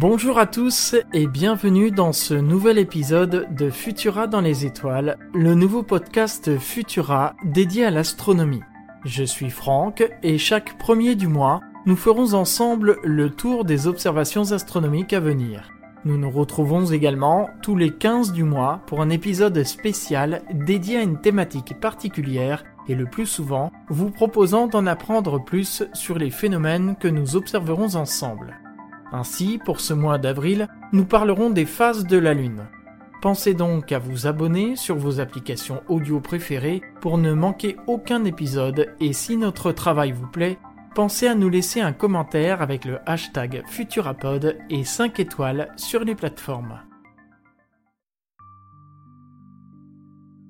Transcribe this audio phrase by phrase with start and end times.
[0.00, 5.56] Bonjour à tous et bienvenue dans ce nouvel épisode de Futura dans les étoiles, le
[5.56, 8.62] nouveau podcast Futura dédié à l'astronomie.
[9.04, 14.52] Je suis Franck et chaque premier du mois, nous ferons ensemble le tour des observations
[14.52, 15.68] astronomiques à venir.
[16.04, 21.02] Nous nous retrouvons également tous les 15 du mois pour un épisode spécial dédié à
[21.02, 26.94] une thématique particulière et le plus souvent vous proposant d'en apprendre plus sur les phénomènes
[27.00, 28.60] que nous observerons ensemble.
[29.12, 32.66] Ainsi, pour ce mois d'avril, nous parlerons des phases de la Lune.
[33.20, 38.94] Pensez donc à vous abonner sur vos applications audio préférées pour ne manquer aucun épisode
[39.00, 40.58] et si notre travail vous plaît,
[40.94, 46.14] pensez à nous laisser un commentaire avec le hashtag Futurapod et 5 étoiles sur les
[46.14, 46.80] plateformes.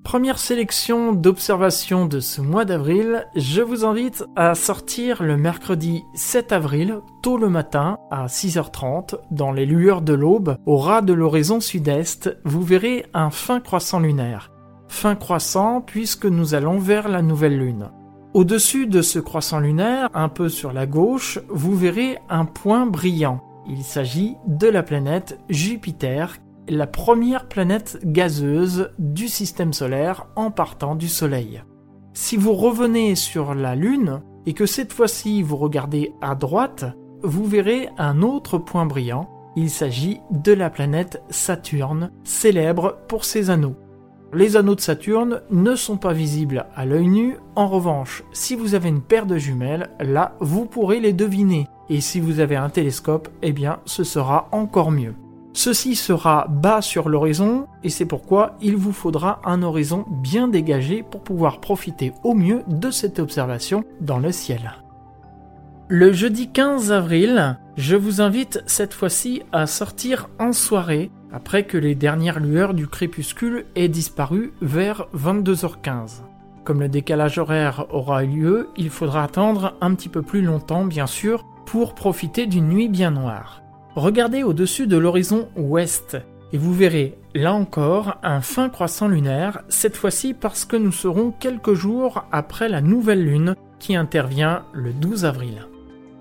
[0.09, 6.51] Première sélection d'observations de ce mois d'avril, je vous invite à sortir le mercredi 7
[6.51, 11.59] avril, tôt le matin, à 6h30, dans les lueurs de l'aube, au ras de l'horizon
[11.59, 14.49] sud-est, vous verrez un fin croissant lunaire.
[14.87, 17.91] Fin croissant puisque nous allons vers la nouvelle lune.
[18.33, 23.43] Au-dessus de ce croissant lunaire, un peu sur la gauche, vous verrez un point brillant.
[23.67, 26.39] Il s'agit de la planète Jupiter
[26.69, 31.63] la première planète gazeuse du système solaire en partant du Soleil.
[32.13, 36.85] Si vous revenez sur la Lune et que cette fois-ci vous regardez à droite,
[37.23, 39.29] vous verrez un autre point brillant.
[39.55, 43.75] Il s'agit de la planète Saturne, célèbre pour ses anneaux.
[44.31, 48.75] Les anneaux de Saturne ne sont pas visibles à l'œil nu, en revanche, si vous
[48.75, 51.67] avez une paire de jumelles, là, vous pourrez les deviner.
[51.89, 55.15] Et si vous avez un télescope, eh bien, ce sera encore mieux.
[55.53, 61.03] Ceci sera bas sur l'horizon et c'est pourquoi il vous faudra un horizon bien dégagé
[61.03, 64.73] pour pouvoir profiter au mieux de cette observation dans le ciel.
[65.87, 71.77] Le jeudi 15 avril, je vous invite cette fois-ci à sortir en soirée après que
[71.77, 76.21] les dernières lueurs du crépuscule aient disparu vers 22h15.
[76.63, 80.85] Comme le décalage horaire aura eu lieu, il faudra attendre un petit peu plus longtemps
[80.85, 83.63] bien sûr pour profiter d'une nuit bien noire.
[83.99, 86.15] Regardez au-dessus de l'horizon ouest
[86.53, 91.31] et vous verrez là encore un fin croissant lunaire, cette fois-ci parce que nous serons
[91.31, 95.67] quelques jours après la nouvelle lune qui intervient le 12 avril.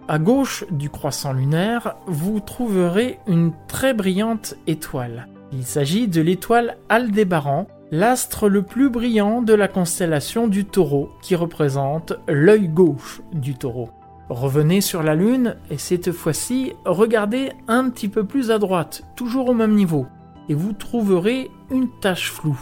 [0.08, 5.28] À gauche du croissant lunaire, vous trouverez une très brillante étoile.
[5.52, 11.36] Il s'agit de l'étoile Aldébaran, l'astre le plus brillant de la constellation du taureau qui
[11.36, 13.90] représente l'œil gauche du taureau.
[14.28, 19.48] Revenez sur la Lune et cette fois-ci, regardez un petit peu plus à droite, toujours
[19.48, 20.06] au même niveau,
[20.48, 22.60] et vous trouverez une tache floue.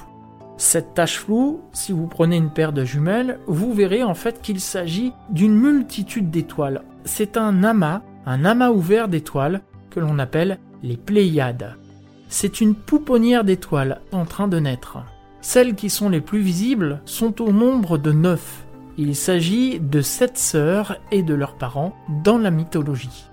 [0.58, 4.60] Cette tache floue, si vous prenez une paire de jumelles, vous verrez en fait qu'il
[4.60, 6.82] s'agit d'une multitude d'étoiles.
[7.04, 9.60] C'est un amas, un amas ouvert d'étoiles
[9.90, 11.74] que l'on appelle les Pléiades.
[12.28, 14.98] C'est une pouponnière d'étoiles en train de naître.
[15.40, 18.65] Celles qui sont les plus visibles sont au nombre de neuf.
[18.98, 23.28] Il s'agit de sept sœurs et de leurs parents dans la mythologie.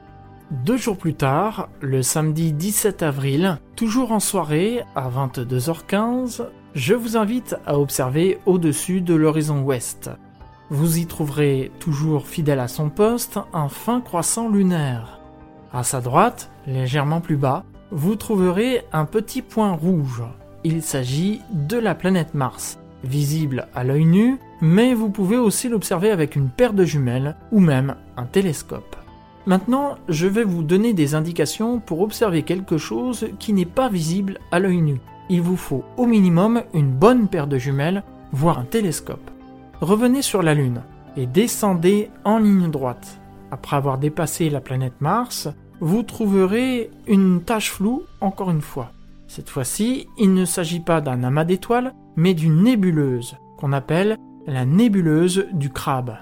[0.52, 7.16] Deux jours plus tard, le samedi 17 avril, toujours en soirée à 22h15, je vous
[7.16, 10.12] invite à observer au-dessus de l'horizon ouest.
[10.70, 15.22] Vous y trouverez, toujours fidèle à son poste, un fin croissant lunaire.
[15.72, 20.24] À sa droite, légèrement plus bas, vous trouverez un petit point rouge.
[20.64, 26.12] Il s'agit de la planète Mars, visible à l'œil nu, mais vous pouvez aussi l'observer
[26.12, 28.96] avec une paire de jumelles ou même un télescope.
[29.46, 34.40] Maintenant, je vais vous donner des indications pour observer quelque chose qui n'est pas visible
[34.52, 35.00] à l'œil nu.
[35.30, 39.32] Il vous faut au minimum une bonne paire de jumelles, voire un télescope.
[39.82, 40.82] Revenez sur la Lune
[41.18, 43.20] et descendez en ligne droite.
[43.52, 45.50] Après avoir dépassé la planète Mars,
[45.80, 48.92] vous trouverez une tache floue encore une fois.
[49.28, 54.66] Cette fois-ci, il ne s'agit pas d'un amas d'étoiles, mais d'une nébuleuse, qu'on appelle la
[54.66, 56.18] nébuleuse du crabe.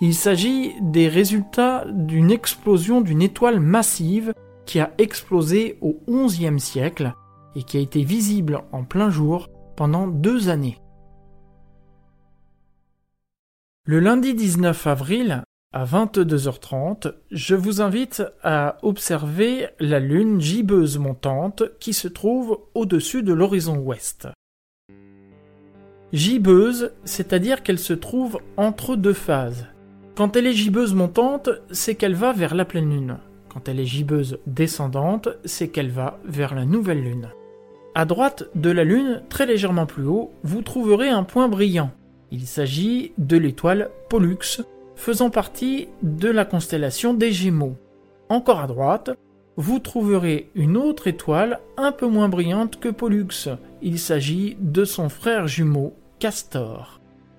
[0.00, 4.32] Il s'agit des résultats d'une explosion d'une étoile massive
[4.66, 7.14] qui a explosé au XIe siècle
[7.54, 10.78] et qui a été visible en plein jour pendant deux années.
[13.84, 15.42] Le lundi 19 avril,
[15.72, 23.22] à 22h30, je vous invite à observer la lune gibbeuse montante qui se trouve au-dessus
[23.22, 24.28] de l'horizon ouest.
[26.12, 29.66] Gibbeuse, c'est-à-dire qu'elle se trouve entre deux phases.
[30.14, 33.16] Quand elle est gibbeuse montante, c'est qu'elle va vers la pleine lune.
[33.48, 37.30] Quand elle est gibbeuse descendante, c'est qu'elle va vers la nouvelle lune.
[37.94, 41.90] À droite de la lune, très légèrement plus haut, vous trouverez un point brillant.
[42.30, 44.62] Il s'agit de l'étoile Pollux,
[44.96, 47.78] faisant partie de la constellation des Gémeaux.
[48.28, 49.10] Encore à droite,
[49.56, 53.48] vous trouverez une autre étoile un peu moins brillante que Pollux.
[53.80, 55.94] Il s'agit de son frère jumeau,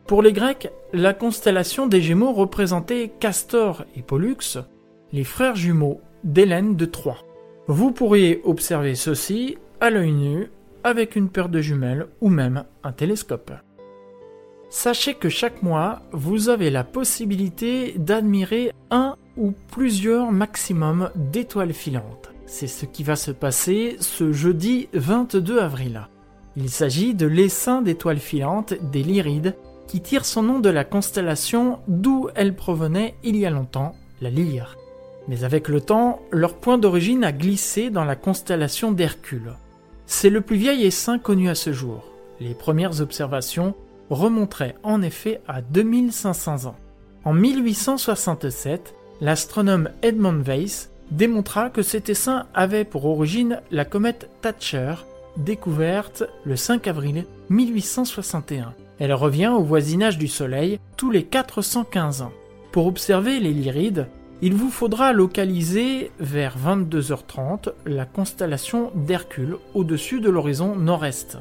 [0.07, 4.57] Pour les Grecs, la constellation des Gémeaux représentait Castor et Pollux,
[5.13, 7.23] les frères jumeaux d'Hélène de Troie.
[7.67, 10.51] Vous pourriez observer ceci à l'œil nu
[10.83, 13.53] avec une paire de jumelles ou même un télescope.
[14.69, 22.31] Sachez que chaque mois, vous avez la possibilité d'admirer un ou plusieurs maximum d'étoiles filantes.
[22.45, 26.07] C'est ce qui va se passer ce jeudi 22 avril.
[26.55, 29.55] Il s'agit de l'essaim d'étoiles filantes des Lyrides
[29.87, 34.29] qui tire son nom de la constellation d'où elle provenait il y a longtemps, la
[34.29, 34.77] Lyre.
[35.27, 39.53] Mais avec le temps, leur point d'origine a glissé dans la constellation d'Hercule.
[40.05, 42.03] C'est le plus vieil essaim connu à ce jour.
[42.39, 43.73] Les premières observations
[44.09, 46.75] remonteraient en effet à 2500 ans.
[47.23, 54.95] En 1867, l'astronome Edmund Weiss démontra que cet essaim avait pour origine la comète Thatcher,
[55.37, 58.73] découverte le 5 avril 1861.
[58.99, 62.31] Elle revient au voisinage du Soleil tous les 415 ans.
[62.71, 64.07] Pour observer les Lyrides,
[64.41, 71.37] il vous faudra localiser vers 22h30 la constellation d'Hercule au-dessus de l'horizon nord-est.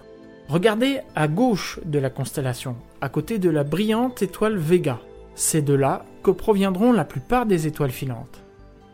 [0.49, 5.01] Regardez à gauche de la constellation, à côté de la brillante étoile Vega.
[5.35, 8.43] C'est de là que proviendront la plupart des étoiles filantes.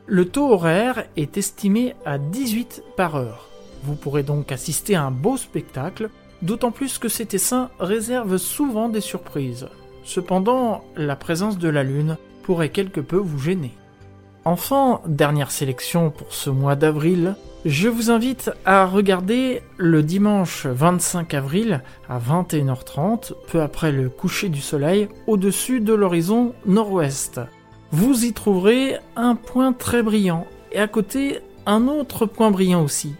[0.07, 3.49] Le taux horaire est estimé à 18 par heure.
[3.83, 6.11] Vous pourrez donc assister à un beau spectacle,
[6.43, 9.69] d'autant plus que cet essaim réserve souvent des surprises.
[10.05, 13.75] Cependant, la présence de la Lune pourrait quelque peu vous gêner.
[14.45, 21.35] Enfin, dernière sélection pour ce mois d'avril, je vous invite à regarder le dimanche 25
[21.35, 27.41] avril à 21h30, peu après le coucher du soleil, au-dessus de l'horizon nord-ouest.
[27.91, 33.15] Vous y trouverez un point très brillant et à côté un autre point brillant aussi.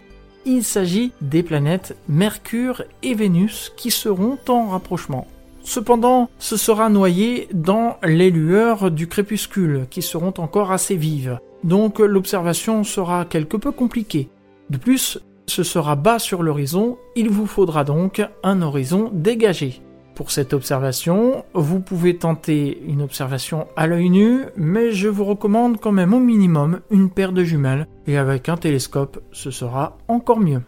[0.51, 5.27] Il s'agit des planètes Mercure et Vénus qui seront en rapprochement.
[5.61, 11.99] Cependant, ce sera noyé dans les lueurs du crépuscule, qui seront encore assez vives, donc
[11.99, 14.27] l'observation sera quelque peu compliquée.
[14.71, 19.83] De plus, ce sera bas sur l'horizon, il vous faudra donc un horizon dégagé.
[20.19, 25.79] Pour cette observation, vous pouvez tenter une observation à l'œil nu, mais je vous recommande
[25.79, 30.41] quand même au minimum une paire de jumelles, et avec un télescope, ce sera encore
[30.41, 30.61] mieux.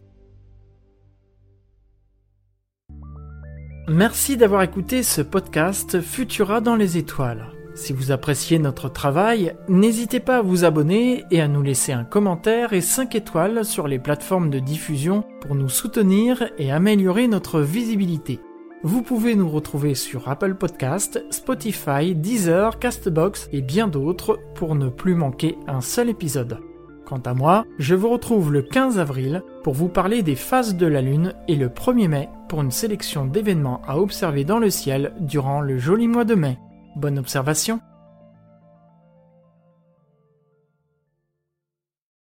[3.89, 7.47] Merci d'avoir écouté ce podcast Futura dans les étoiles.
[7.75, 12.05] Si vous appréciez notre travail, n'hésitez pas à vous abonner et à nous laisser un
[12.05, 17.59] commentaire et 5 étoiles sur les plateformes de diffusion pour nous soutenir et améliorer notre
[17.59, 18.39] visibilité.
[18.83, 24.89] Vous pouvez nous retrouver sur Apple Podcast, Spotify, Deezer, Castbox et bien d'autres pour ne
[24.89, 26.57] plus manquer un seul épisode.
[27.05, 30.87] Quant à moi, je vous retrouve le 15 avril pour vous parler des phases de
[30.87, 35.13] la Lune et le 1er mai pour une sélection d'événements à observer dans le ciel
[35.19, 36.57] durant le joli mois de mai.
[36.95, 37.81] Bonne observation